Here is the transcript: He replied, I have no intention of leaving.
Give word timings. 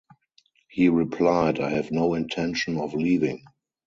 He 0.67 0.89
replied, 0.89 1.59
I 1.59 1.69
have 1.69 1.91
no 1.91 2.15
intention 2.15 2.79
of 2.79 2.95
leaving. 2.95 3.43